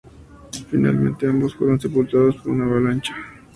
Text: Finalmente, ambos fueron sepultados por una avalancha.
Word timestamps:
Finalmente, 0.71 1.27
ambos 1.27 1.53
fueron 1.53 1.79
sepultados 1.79 2.35
por 2.37 2.53
una 2.53 2.65
avalancha. 2.65 3.15